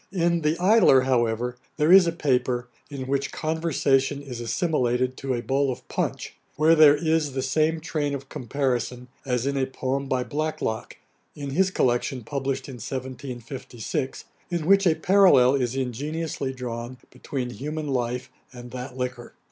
In 0.11 0.41
The 0.41 0.57
Idler, 0.59 1.01
however, 1.01 1.57
there 1.77 1.91
is 1.93 2.07
a 2.07 2.11
paper, 2.11 2.67
in 2.89 3.05
which 3.05 3.31
conversation 3.31 4.19
is 4.19 4.41
assimilated 4.41 5.15
to 5.17 5.35
a 5.35 5.43
bowl 5.43 5.71
of 5.71 5.87
punch, 5.89 6.33
where 6.55 6.73
there 6.73 6.95
is 6.95 7.33
the 7.33 7.43
same 7.43 7.79
train 7.79 8.15
of 8.15 8.27
comparison 8.27 9.09
as 9.27 9.45
in 9.45 9.55
a 9.55 9.67
poem 9.67 10.07
by 10.07 10.23
Blacklock, 10.23 10.97
in 11.35 11.51
his 11.51 11.69
collection 11.69 12.23
published 12.23 12.67
in 12.67 12.77
1756, 12.81 14.25
in 14.49 14.65
which 14.65 14.87
a 14.87 14.95
parallel 14.95 15.53
is 15.53 15.75
ingeniously 15.75 16.51
drawn 16.51 16.97
between 17.11 17.51
human 17.51 17.87
life 17.87 18.31
and 18.51 18.71
that 18.71 18.97
liquor. 18.97 19.33